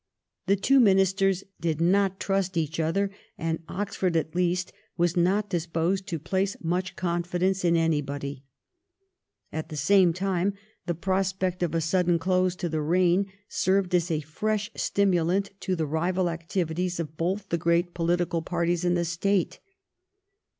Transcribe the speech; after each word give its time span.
The 0.47 0.55
two 0.55 0.79
Ministers 0.79 1.43
did 1.59 1.79
not 1.79 2.19
trust 2.19 2.57
each 2.57 2.79
other, 2.79 3.11
and 3.37 3.61
Oxford, 3.67 4.15
at 4.17 4.33
least, 4.33 4.73
was 4.97 5.15
not 5.15 5.47
disposed 5.47 6.07
to 6.07 6.17
place 6.17 6.57
much 6.59 6.95
confidence 6.95 7.63
in 7.63 7.77
anybody. 7.77 8.43
At 9.51 9.69
the 9.69 9.75
same 9.75 10.11
time 10.11 10.55
the 10.87 10.95
prospect 10.95 11.61
of 11.61 11.75
a 11.75 11.81
sudden 11.81 12.17
close 12.17 12.55
to 12.55 12.67
the 12.67 12.81
reign 12.81 13.31
served 13.47 13.93
as 13.93 14.09
a 14.09 14.21
fresh 14.21 14.71
stimulant 14.75 15.51
to 15.59 15.75
the 15.75 15.85
rival 15.85 16.31
activities 16.31 16.99
of 16.99 17.15
both 17.15 17.49
the 17.49 17.59
great 17.59 17.93
political 17.93 18.41
parties 18.41 18.83
in 18.83 18.95
the 18.95 19.05
State. 19.05 19.59